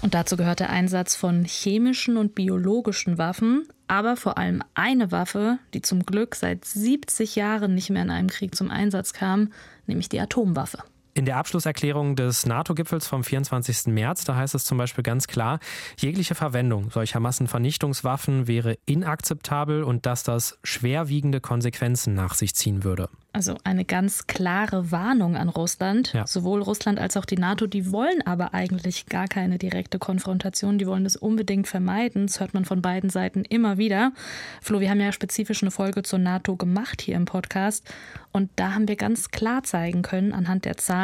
[0.01, 5.59] Und dazu gehört der Einsatz von chemischen und biologischen Waffen, aber vor allem eine Waffe,
[5.75, 9.53] die zum Glück seit 70 Jahren nicht mehr in einem Krieg zum Einsatz kam,
[9.85, 10.79] nämlich die Atomwaffe.
[11.15, 13.93] In der Abschlusserklärung des NATO-Gipfels vom 24.
[13.93, 15.59] März, da heißt es zum Beispiel ganz klar,
[15.99, 23.09] jegliche Verwendung solcher Massenvernichtungswaffen wäre inakzeptabel und dass das schwerwiegende Konsequenzen nach sich ziehen würde.
[23.35, 26.13] Also eine ganz klare Warnung an Russland.
[26.13, 26.27] Ja.
[26.27, 30.77] Sowohl Russland als auch die NATO, die wollen aber eigentlich gar keine direkte Konfrontation.
[30.77, 32.27] Die wollen das unbedingt vermeiden.
[32.27, 34.13] Das hört man von beiden Seiten immer wieder.
[34.61, 37.91] Flo, wir haben ja spezifisch eine Folge zur NATO gemacht hier im Podcast.
[38.31, 41.02] Und da haben wir ganz klar zeigen können, anhand der Zahlen,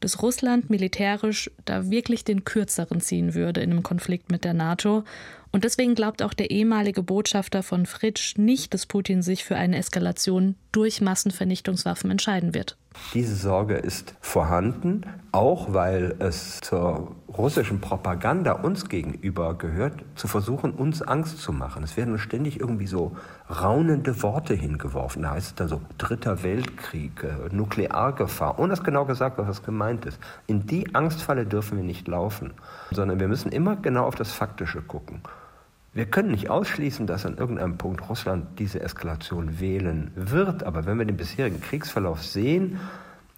[0.00, 5.04] dass Russland militärisch da wirklich den kürzeren ziehen würde in einem Konflikt mit der NATO.
[5.50, 9.78] Und deswegen glaubt auch der ehemalige Botschafter von Fritsch nicht, dass Putin sich für eine
[9.78, 12.76] Eskalation durch Massenvernichtungswaffen entscheiden wird.
[13.14, 20.72] Diese Sorge ist vorhanden, auch weil es zur russischen Propaganda uns gegenüber gehört, zu versuchen,
[20.72, 21.82] uns Angst zu machen.
[21.84, 23.16] Es werden ständig irgendwie so
[23.48, 25.22] raunende Worte hingeworfen.
[25.22, 29.62] Da heißt es dann so Dritter Weltkrieg, äh, Nukleargefahr, ohne dass genau gesagt wird, was
[29.62, 30.18] gemeint ist.
[30.46, 32.52] In die Angstfalle dürfen wir nicht laufen,
[32.90, 35.22] sondern wir müssen immer genau auf das Faktische gucken.
[35.98, 40.96] Wir können nicht ausschließen, dass an irgendeinem Punkt Russland diese Eskalation wählen wird, aber wenn
[40.96, 42.78] wir den bisherigen Kriegsverlauf sehen,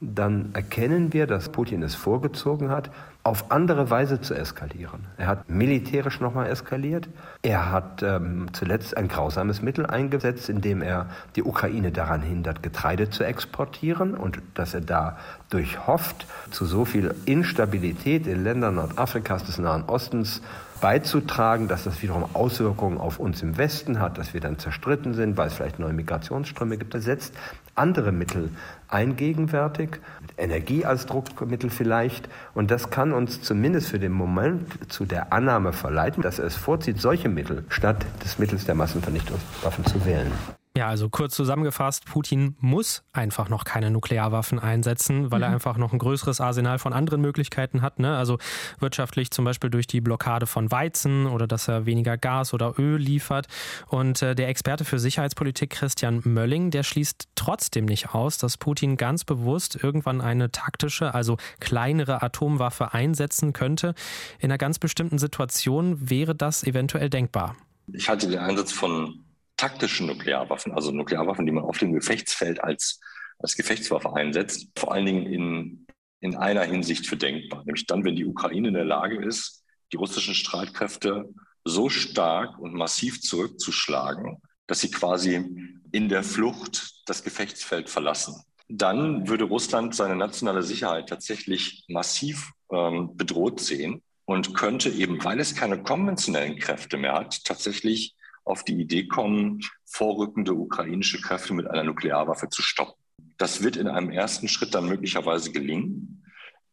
[0.03, 2.91] dann erkennen wir, dass Putin es vorgezogen hat,
[3.23, 5.07] auf andere Weise zu eskalieren.
[5.17, 7.09] Er hat militärisch nochmal eskaliert.
[7.41, 13.09] Er hat ähm, zuletzt ein grausames Mittel eingesetzt, indem er die Ukraine daran hindert, Getreide
[13.09, 19.57] zu exportieren und dass er dadurch hofft, zu so viel Instabilität in Ländern Nordafrikas des
[19.57, 20.43] Nahen Ostens
[20.81, 25.37] beizutragen, dass das wiederum Auswirkungen auf uns im Westen hat, dass wir dann zerstritten sind,
[25.37, 26.95] weil es vielleicht neue Migrationsströme gibt.
[26.95, 27.35] Er setzt
[27.75, 28.51] andere Mittel
[28.89, 30.01] ein gegenwärtig,
[30.37, 32.29] Energie als Druckmittel vielleicht.
[32.55, 36.57] Und das kann uns zumindest für den Moment zu der Annahme verleiten, dass er es
[36.57, 40.33] vorzieht, solche Mittel statt des Mittels der Massenvernichtungswaffen zu wählen.
[40.77, 45.45] Ja, also kurz zusammengefasst, Putin muss einfach noch keine Nuklearwaffen einsetzen, weil mhm.
[45.45, 47.99] er einfach noch ein größeres Arsenal von anderen Möglichkeiten hat.
[47.99, 48.17] Ne?
[48.17, 48.39] Also
[48.79, 52.99] wirtschaftlich zum Beispiel durch die Blockade von Weizen oder dass er weniger Gas oder Öl
[52.99, 53.49] liefert.
[53.89, 58.97] Und äh, der Experte für Sicherheitspolitik Christian Mölling, der schließt trotzdem nicht aus, dass Putin
[58.97, 63.95] ganz bewusst irgendwann eine taktische, also kleinere Atomwaffe einsetzen könnte.
[64.39, 67.57] In einer ganz bestimmten Situation wäre das eventuell denkbar.
[67.93, 69.25] Ich halte den Einsatz von
[69.61, 72.99] taktischen Nuklearwaffen, also Nuklearwaffen, die man auf dem Gefechtsfeld als,
[73.39, 75.87] als Gefechtswaffe einsetzt, vor allen Dingen in,
[76.21, 79.99] in einer Hinsicht für denkbar, nämlich dann, wenn die Ukraine in der Lage ist, die
[79.99, 81.29] russischen Streitkräfte
[81.65, 85.45] so stark und massiv zurückzuschlagen, dass sie quasi
[85.93, 88.43] in der Flucht das Gefechtsfeld verlassen.
[88.69, 95.41] Dann würde Russland seine nationale Sicherheit tatsächlich massiv ähm, bedroht sehen und könnte eben, weil
[95.41, 98.15] es keine konventionellen Kräfte mehr hat, tatsächlich
[98.45, 102.95] auf die Idee kommen, vorrückende ukrainische Kräfte mit einer Nuklearwaffe zu stoppen.
[103.39, 106.25] Das wird in einem ersten Schritt dann möglicherweise gelingen.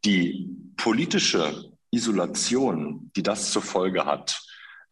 [0.06, 4.42] Die politische Isolation, die das zur Folge hat,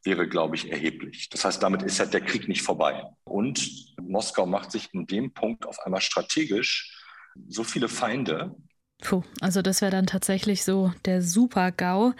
[0.03, 1.29] wäre, glaube ich, erheblich.
[1.29, 3.03] Das heißt, damit ist ja der Krieg nicht vorbei.
[3.23, 7.01] Und Moskau macht sich in dem Punkt auf einmal strategisch
[7.47, 8.55] so viele Feinde.
[9.01, 12.13] Puh, also das wäre dann tatsächlich so der Super-GAU.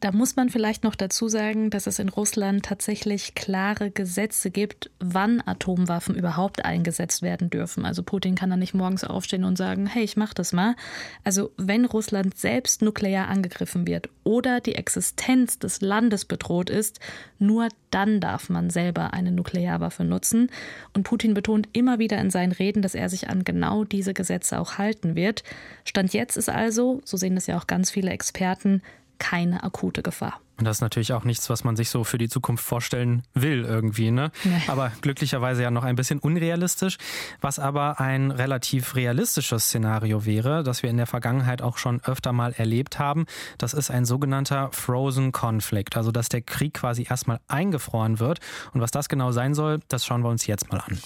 [0.00, 4.90] Da muss man vielleicht noch dazu sagen, dass es in Russland tatsächlich klare Gesetze gibt,
[5.00, 7.84] wann Atomwaffen überhaupt eingesetzt werden dürfen.
[7.84, 10.76] Also Putin kann da nicht morgens aufstehen und sagen, hey, ich mach das mal.
[11.24, 17.00] Also wenn Russland selbst nuklear angegriffen wird oder die Existenz des Landes bedroht ist,
[17.40, 20.48] nur dann darf man selber eine Nuklearwaffe nutzen.
[20.94, 24.60] Und Putin betont immer wieder in seinen Reden, dass er sich an genau diese Gesetze
[24.60, 25.42] auch halten wird.
[25.84, 28.82] Stand jetzt ist also, so sehen es ja auch ganz viele Experten,
[29.18, 30.40] keine akute Gefahr.
[30.58, 33.64] Und das ist natürlich auch nichts, was man sich so für die Zukunft vorstellen will
[33.64, 34.32] irgendwie, ne?
[34.42, 34.60] Nee.
[34.66, 36.98] Aber glücklicherweise ja noch ein bisschen unrealistisch.
[37.40, 42.32] Was aber ein relativ realistisches Szenario wäre, das wir in der Vergangenheit auch schon öfter
[42.32, 43.26] mal erlebt haben,
[43.56, 45.96] das ist ein sogenannter Frozen Conflict.
[45.96, 48.40] Also, dass der Krieg quasi erstmal eingefroren wird.
[48.72, 50.98] Und was das genau sein soll, das schauen wir uns jetzt mal an.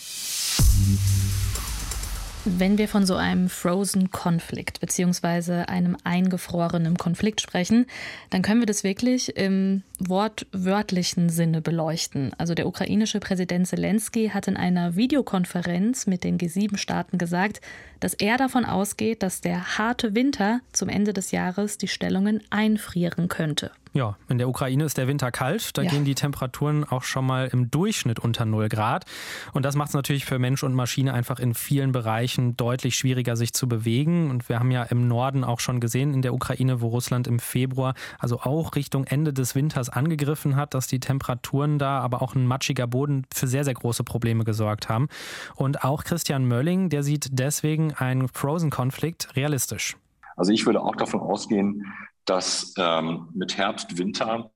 [2.44, 7.86] Wenn wir von so einem Frozen Konflikt beziehungsweise einem eingefrorenen Konflikt sprechen,
[8.30, 12.32] dann können wir das wirklich im wortwörtlichen Sinne beleuchten.
[12.38, 17.60] Also der ukrainische Präsident Zelensky hat in einer Videokonferenz mit den G7-Staaten gesagt,
[18.00, 23.28] dass er davon ausgeht, dass der harte Winter zum Ende des Jahres die Stellungen einfrieren
[23.28, 23.70] könnte.
[23.94, 25.76] Ja, in der Ukraine ist der Winter kalt.
[25.76, 25.90] Da ja.
[25.90, 29.04] gehen die Temperaturen auch schon mal im Durchschnitt unter 0 Grad.
[29.52, 33.36] Und das macht es natürlich für Mensch und Maschine einfach in vielen Bereichen deutlich schwieriger,
[33.36, 34.30] sich zu bewegen.
[34.30, 37.38] Und wir haben ja im Norden auch schon gesehen, in der Ukraine, wo Russland im
[37.38, 42.34] Februar, also auch Richtung Ende des Winters angegriffen hat, dass die Temperaturen da, aber auch
[42.34, 45.08] ein matschiger Boden für sehr, sehr große Probleme gesorgt haben.
[45.54, 49.96] Und auch Christian Mölling, der sieht deswegen einen Frozen-Konflikt realistisch.
[50.36, 51.84] Also ich würde auch davon ausgehen,
[52.24, 54.50] dass ähm, mit Herbst, Winter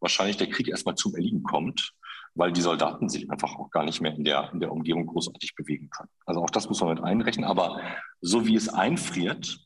[0.00, 1.92] wahrscheinlich der Krieg erstmal zum Erliegen kommt,
[2.34, 5.54] weil die Soldaten sich einfach auch gar nicht mehr in der, in der Umgebung großartig
[5.54, 6.10] bewegen können.
[6.26, 7.44] Also auch das muss man mit einrechnen.
[7.44, 7.80] Aber
[8.20, 9.58] so wie es einfriert,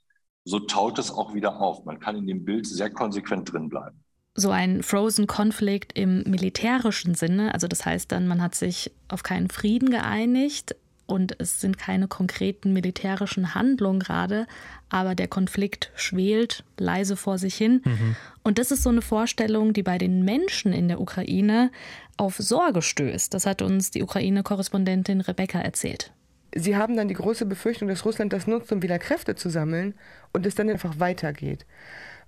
[0.44, 1.84] so taut es auch wieder auf.
[1.84, 4.04] Man kann in dem Bild sehr konsequent drin bleiben.
[4.36, 9.48] So ein Frozen-Konflikt im militärischen Sinne, also das heißt dann, man hat sich auf keinen
[9.48, 10.74] Frieden geeinigt,
[11.06, 14.46] und es sind keine konkreten militärischen Handlungen gerade,
[14.88, 17.82] aber der Konflikt schwelt leise vor sich hin.
[17.84, 18.16] Mhm.
[18.42, 21.70] Und das ist so eine Vorstellung, die bei den Menschen in der Ukraine
[22.16, 23.34] auf Sorge stößt.
[23.34, 26.12] Das hat uns die Ukraine-Korrespondentin Rebecca erzählt.
[26.54, 29.94] Sie haben dann die große Befürchtung, dass Russland das nutzt, um wieder Kräfte zu sammeln
[30.32, 31.66] und es dann einfach weitergeht.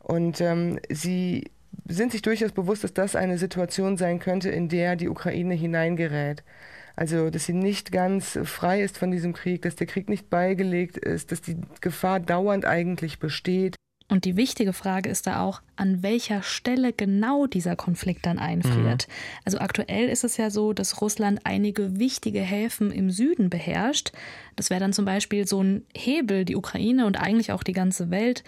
[0.00, 1.44] Und ähm, sie
[1.88, 6.42] sind sich durchaus bewusst, dass das eine Situation sein könnte, in der die Ukraine hineingerät.
[6.96, 10.96] Also, dass sie nicht ganz frei ist von diesem Krieg, dass der Krieg nicht beigelegt
[10.96, 13.76] ist, dass die Gefahr dauernd eigentlich besteht.
[14.08, 19.08] Und die wichtige Frage ist da auch, an welcher Stelle genau dieser Konflikt dann einfriert.
[19.08, 19.12] Mhm.
[19.44, 24.12] Also aktuell ist es ja so, dass Russland einige wichtige Häfen im Süden beherrscht.
[24.54, 28.10] Das wäre dann zum Beispiel so ein Hebel, die Ukraine und eigentlich auch die ganze
[28.10, 28.44] Welt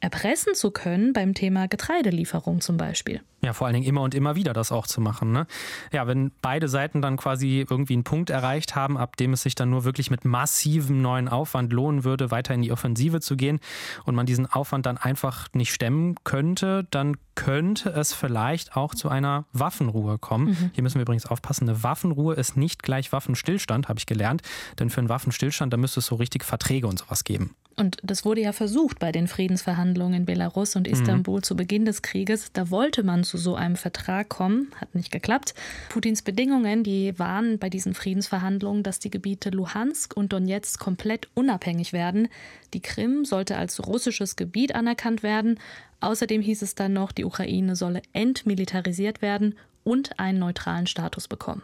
[0.00, 3.20] erpressen zu können beim Thema Getreidelieferung zum Beispiel.
[3.42, 5.30] Ja, vor allen Dingen immer und immer wieder das auch zu machen.
[5.30, 5.46] Ne?
[5.92, 9.54] Ja, wenn beide Seiten dann quasi irgendwie einen Punkt erreicht haben, ab dem es sich
[9.54, 13.60] dann nur wirklich mit massivem neuen Aufwand lohnen würde, weiter in die Offensive zu gehen
[14.04, 19.08] und man diesen Aufwand dann einfach nicht stemmen könnte, dann könnte es vielleicht auch zu
[19.10, 20.46] einer Waffenruhe kommen.
[20.46, 20.70] Mhm.
[20.72, 24.42] Hier müssen wir übrigens aufpassen, eine Waffenruhe ist nicht gleich Waffenstillstand, habe ich gelernt.
[24.80, 27.54] Denn für einen Waffenstillstand, da müsste es so richtig Verträge und sowas geben.
[27.78, 31.42] Und das wurde ja versucht bei den Friedensverhandlungen in Belarus und Istanbul mhm.
[31.42, 32.50] zu Beginn des Krieges.
[32.54, 35.54] Da wollte man zu so einem Vertrag kommen, hat nicht geklappt.
[35.90, 41.92] Putins Bedingungen, die waren bei diesen Friedensverhandlungen, dass die Gebiete Luhansk und Donetsk komplett unabhängig
[41.92, 42.28] werden.
[42.72, 45.60] Die Krim sollte als russisches Gebiet anerkannt werden.
[46.00, 51.62] Außerdem hieß es dann noch, die Ukraine solle entmilitarisiert werden und einen neutralen Status bekommen.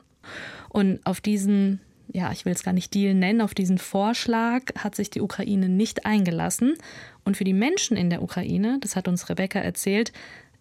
[0.68, 4.95] Und auf diesen ja, ich will es gar nicht Deal nennen, auf diesen Vorschlag hat
[4.95, 6.75] sich die Ukraine nicht eingelassen.
[7.25, 10.12] Und für die Menschen in der Ukraine, das hat uns Rebecca erzählt,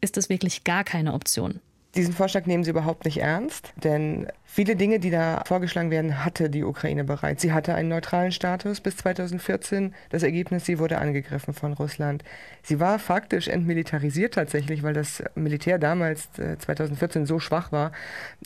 [0.01, 1.59] ist das wirklich gar keine Option.
[1.95, 6.49] Diesen Vorschlag nehmen sie überhaupt nicht ernst, denn viele Dinge, die da vorgeschlagen werden, hatte
[6.49, 7.41] die Ukraine bereits.
[7.41, 9.93] Sie hatte einen neutralen Status bis 2014.
[10.09, 12.23] Das Ergebnis, sie wurde angegriffen von Russland.
[12.63, 17.91] Sie war faktisch entmilitarisiert tatsächlich, weil das Militär damals 2014 äh, so schwach war,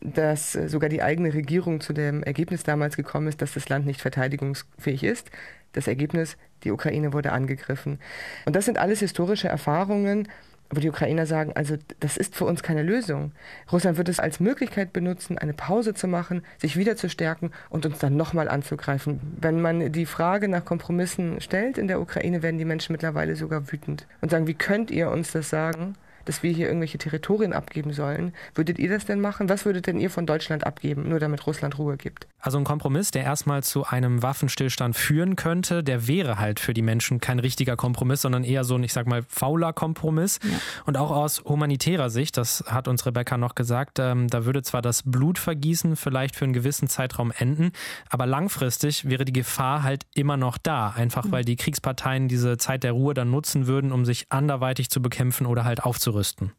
[0.02, 3.86] dass äh, sogar die eigene Regierung zu dem Ergebnis damals gekommen ist, dass das Land
[3.86, 5.30] nicht verteidigungsfähig ist.
[5.74, 8.00] Das Ergebnis, die Ukraine wurde angegriffen.
[8.46, 10.30] Und das sind alles historische Erfahrungen,
[10.70, 13.32] wo die Ukrainer sagen, also das ist für uns keine Lösung.
[13.72, 17.86] Russland wird es als Möglichkeit benutzen, eine Pause zu machen, sich wieder zu stärken und
[17.86, 19.20] uns dann nochmal anzugreifen.
[19.40, 23.72] Wenn man die Frage nach Kompromissen stellt in der Ukraine, werden die Menschen mittlerweile sogar
[23.72, 25.96] wütend und sagen, wie könnt ihr uns das sagen?
[26.26, 28.34] Dass wir hier irgendwelche Territorien abgeben sollen.
[28.54, 29.50] Würdet ihr das denn machen?
[29.50, 32.28] Was würdet denn ihr von Deutschland abgeben, nur damit Russland Ruhe gibt?
[32.40, 36.82] Also ein Kompromiss, der erstmal zu einem Waffenstillstand führen könnte, der wäre halt für die
[36.82, 40.40] Menschen kein richtiger Kompromiss, sondern eher so ein, ich sag mal, fauler Kompromiss.
[40.44, 40.50] Ja.
[40.86, 44.82] Und auch aus humanitärer Sicht, das hat uns Rebecca noch gesagt, ähm, da würde zwar
[44.82, 47.72] das Blutvergießen vielleicht für einen gewissen Zeitraum enden,
[48.10, 51.32] aber langfristig wäre die Gefahr halt immer noch da, einfach mhm.
[51.32, 55.46] weil die Kriegsparteien diese Zeit der Ruhe dann nutzen würden, um sich anderweitig zu bekämpfen
[55.46, 56.15] oder halt aufzurüsten.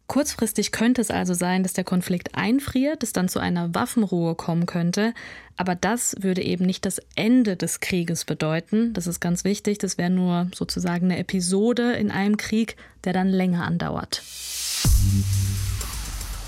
[0.07, 4.66] Kurzfristig könnte es also sein, dass der Konflikt einfriert, es dann zu einer Waffenruhe kommen
[4.66, 5.14] könnte.
[5.57, 8.92] Aber das würde eben nicht das Ende des Krieges bedeuten.
[8.92, 9.79] Das ist ganz wichtig.
[9.79, 14.23] Das wäre nur sozusagen eine Episode in einem Krieg, der dann länger andauert.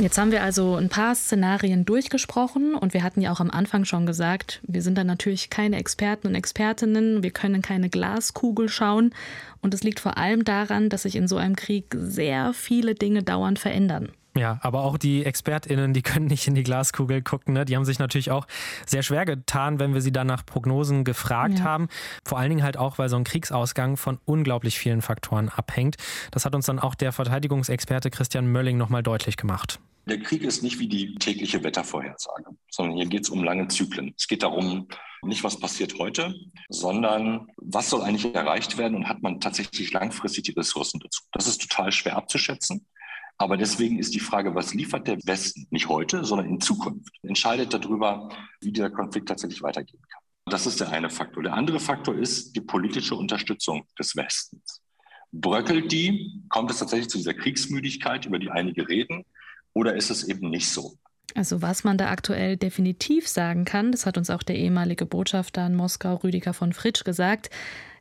[0.00, 3.84] Jetzt haben wir also ein paar Szenarien durchgesprochen und wir hatten ja auch am Anfang
[3.84, 9.12] schon gesagt, wir sind da natürlich keine Experten und Expertinnen, wir können keine Glaskugel schauen
[9.60, 13.24] und es liegt vor allem daran, dass sich in so einem Krieg sehr viele Dinge
[13.24, 14.10] dauernd verändern.
[14.38, 17.54] Ja, aber auch die ExpertInnen, die können nicht in die Glaskugel gucken.
[17.54, 17.64] Ne?
[17.64, 18.46] Die haben sich natürlich auch
[18.86, 21.64] sehr schwer getan, wenn wir sie dann nach Prognosen gefragt ja.
[21.64, 21.88] haben.
[22.24, 25.96] Vor allen Dingen halt auch, weil so ein Kriegsausgang von unglaublich vielen Faktoren abhängt.
[26.30, 29.80] Das hat uns dann auch der Verteidigungsexperte Christian Mölling nochmal deutlich gemacht.
[30.06, 34.14] Der Krieg ist nicht wie die tägliche Wettervorhersage, sondern hier geht es um lange Zyklen.
[34.16, 34.88] Es geht darum,
[35.22, 36.34] nicht was passiert heute,
[36.70, 41.24] sondern was soll eigentlich erreicht werden und hat man tatsächlich langfristig die Ressourcen dazu.
[41.32, 42.86] Das ist total schwer abzuschätzen.
[43.38, 47.72] Aber deswegen ist die Frage, was liefert der Westen nicht heute, sondern in Zukunft, entscheidet
[47.72, 48.28] darüber,
[48.60, 50.22] wie dieser Konflikt tatsächlich weitergehen kann.
[50.46, 51.44] Das ist der eine Faktor.
[51.44, 54.80] Der andere Faktor ist die politische Unterstützung des Westens.
[55.30, 56.42] Bröckelt die?
[56.48, 59.24] Kommt es tatsächlich zu dieser Kriegsmüdigkeit, über die einige reden?
[59.72, 60.96] Oder ist es eben nicht so?
[61.34, 65.66] Also was man da aktuell definitiv sagen kann, das hat uns auch der ehemalige Botschafter
[65.66, 67.50] in Moskau, Rüdiger von Fritsch, gesagt,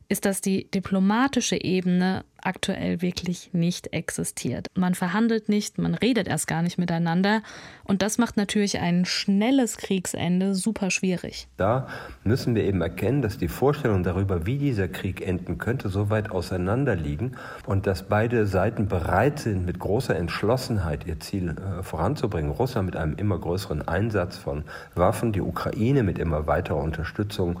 [0.08, 4.68] ist, dass die diplomatische Ebene aktuell wirklich nicht existiert.
[4.74, 7.42] Man verhandelt nicht, man redet erst gar nicht miteinander
[7.84, 11.48] und das macht natürlich ein schnelles Kriegsende super schwierig.
[11.56, 11.88] Da
[12.24, 16.30] müssen wir eben erkennen, dass die Vorstellungen darüber, wie dieser Krieg enden könnte, so weit
[16.30, 17.32] auseinander liegen
[17.66, 22.50] und dass beide Seiten bereit sind, mit großer Entschlossenheit ihr Ziel äh, voranzubringen.
[22.50, 27.60] Russland mit einem immer größeren Einsatz von Waffen, die Ukraine mit immer weiterer Unterstützung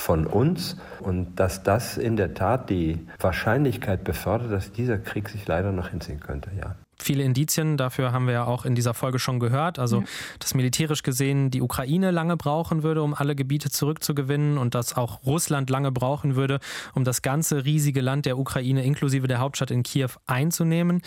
[0.00, 5.46] von uns und dass das in der Tat die Wahrscheinlichkeit befördert, dass dieser Krieg sich
[5.46, 9.18] leider noch hinziehen könnte, ja viele Indizien, dafür haben wir ja auch in dieser Folge
[9.18, 9.78] schon gehört.
[9.78, 10.06] Also, ja.
[10.38, 15.24] dass militärisch gesehen die Ukraine lange brauchen würde, um alle Gebiete zurückzugewinnen und dass auch
[15.24, 16.60] Russland lange brauchen würde,
[16.94, 21.02] um das ganze riesige Land der Ukraine inklusive der Hauptstadt in Kiew einzunehmen.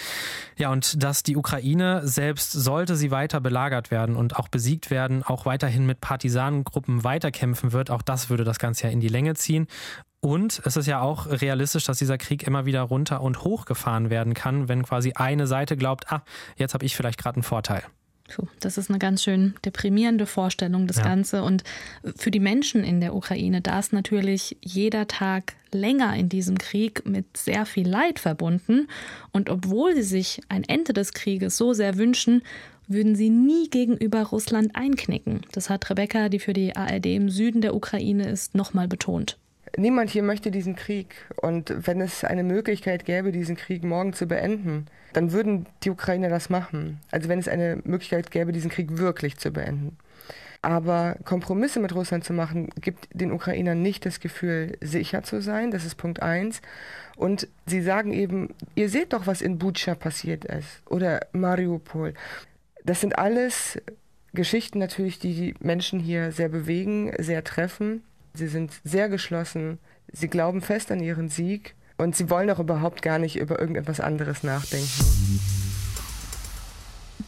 [0.57, 5.23] Ja, und dass die Ukraine selbst sollte sie weiter belagert werden und auch besiegt werden,
[5.23, 9.35] auch weiterhin mit Partisanengruppen weiterkämpfen wird, auch das würde das Ganze ja in die Länge
[9.35, 9.67] ziehen.
[10.23, 14.09] Und es ist ja auch realistisch, dass dieser Krieg immer wieder runter und hoch gefahren
[14.09, 16.23] werden kann, wenn quasi eine Seite glaubt, ah,
[16.55, 17.83] jetzt habe ich vielleicht gerade einen Vorteil.
[18.62, 21.03] Das ist eine ganz schön deprimierende Vorstellung, das ja.
[21.03, 21.43] Ganze.
[21.43, 21.65] Und
[22.15, 27.05] für die Menschen in der Ukraine, da ist natürlich jeder Tag länger in diesem Krieg
[27.05, 28.88] mit sehr viel Leid verbunden.
[29.33, 32.43] Und obwohl sie sich ein Ende des Krieges so sehr wünschen,
[32.88, 35.41] würden sie nie gegenüber Russland einknicken.
[35.51, 39.38] Das hat Rebecca, die für die ARD im Süden der Ukraine ist, nochmal betont.
[39.75, 41.15] Niemand hier möchte diesen Krieg.
[41.36, 46.29] Und wenn es eine Möglichkeit gäbe, diesen Krieg morgen zu beenden, dann würden die Ukrainer
[46.29, 46.99] das machen.
[47.12, 49.97] Also wenn es eine Möglichkeit gäbe, diesen Krieg wirklich zu beenden.
[50.62, 55.71] Aber Kompromisse mit Russland zu machen, gibt den Ukrainern nicht das Gefühl, sicher zu sein.
[55.71, 56.62] Das ist Punkt eins.
[57.17, 62.13] Und sie sagen eben, ihr seht doch, was in Butscha passiert ist oder Mariupol.
[62.86, 63.81] Das sind alles
[64.33, 68.03] Geschichten natürlich, die die Menschen hier sehr bewegen, sehr treffen.
[68.34, 69.80] Sie sind sehr geschlossen.
[70.12, 74.00] Sie glauben fest an ihren Sieg und sie wollen auch überhaupt gar nicht über irgendetwas
[74.00, 75.39] anderes nachdenken.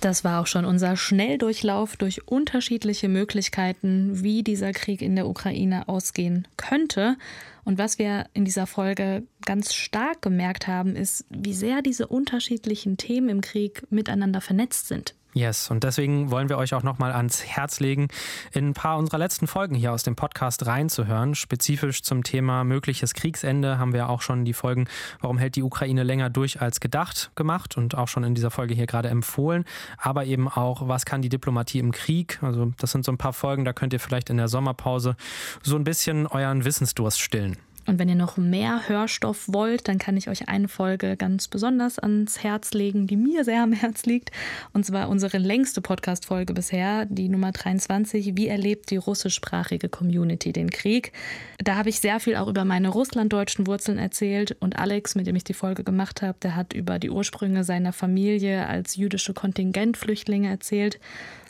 [0.01, 5.87] Das war auch schon unser Schnelldurchlauf durch unterschiedliche Möglichkeiten, wie dieser Krieg in der Ukraine
[5.87, 7.17] ausgehen könnte.
[7.63, 12.97] Und was wir in dieser Folge ganz stark gemerkt haben, ist, wie sehr diese unterschiedlichen
[12.97, 15.15] Themen im Krieg miteinander vernetzt sind.
[15.37, 18.07] Yes, und deswegen wollen wir euch auch nochmal ans Herz legen,
[18.53, 21.35] in ein paar unserer letzten Folgen hier aus dem Podcast reinzuhören.
[21.35, 24.87] Spezifisch zum Thema mögliches Kriegsende haben wir auch schon die Folgen,
[25.19, 28.75] warum hält die Ukraine länger durch als gedacht gemacht und auch schon in dieser Folge
[28.75, 29.65] hier gerade empfohlen.
[29.97, 32.39] Aber eben auch, was kann die Diplomatie im Krieg?
[32.41, 35.17] Also das sind so ein paar Folgen, da könnt ihr vielleicht in der Sommerpause
[35.61, 37.57] so ein bisschen euren Wissensdurst stillen.
[37.85, 41.99] Und wenn ihr noch mehr Hörstoff wollt, dann kann ich euch eine Folge ganz besonders
[41.99, 44.31] ans Herz legen, die mir sehr am Herz liegt.
[44.73, 48.35] Und zwar unsere längste Podcast-Folge bisher, die Nummer 23.
[48.35, 51.11] Wie erlebt die russischsprachige Community den Krieg?
[51.59, 54.55] Da habe ich sehr viel auch über meine russlanddeutschen Wurzeln erzählt.
[54.59, 57.93] Und Alex, mit dem ich die Folge gemacht habe, der hat über die Ursprünge seiner
[57.93, 60.99] Familie als jüdische Kontingentflüchtlinge erzählt.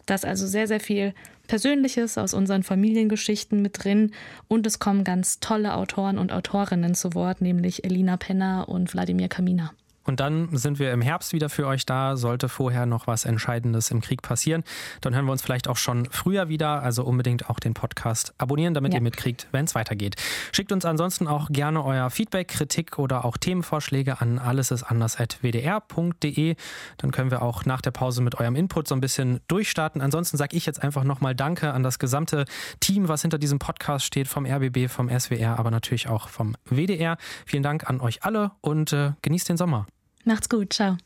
[0.05, 1.13] Da ist also sehr, sehr viel
[1.47, 4.11] Persönliches aus unseren Familiengeschichten mit drin
[4.47, 9.27] und es kommen ganz tolle Autoren und Autorinnen zu Wort, nämlich Elina Penner und Wladimir
[9.27, 9.71] Kamina.
[10.05, 12.15] Und dann sind wir im Herbst wieder für euch da.
[12.15, 14.63] Sollte vorher noch was Entscheidendes im Krieg passieren,
[15.01, 16.83] dann hören wir uns vielleicht auch schon früher wieder.
[16.83, 18.99] Also unbedingt auch den Podcast abonnieren, damit ja.
[18.99, 20.15] ihr mitkriegt, wenn es weitergeht.
[20.51, 26.55] Schickt uns ansonsten auch gerne euer Feedback, Kritik oder auch Themenvorschläge an allesistanders.wdr.de.
[26.97, 30.01] Dann können wir auch nach der Pause mit eurem Input so ein bisschen durchstarten.
[30.01, 32.45] Ansonsten sage ich jetzt einfach nochmal Danke an das gesamte
[32.79, 37.17] Team, was hinter diesem Podcast steht, vom RBB, vom SWR, aber natürlich auch vom WDR.
[37.45, 39.87] Vielen Dank an euch alle und äh, genießt den Sommer.
[40.25, 40.97] Macht's gut, ciao.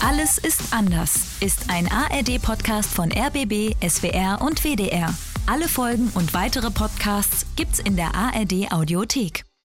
[0.00, 5.14] Alles ist anders ist ein ARD-Podcast von RBB, SWR und WDR.
[5.46, 9.45] Alle Folgen und weitere Podcasts gibt's in der ARD Audiothek.